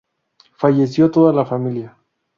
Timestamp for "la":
1.31-1.45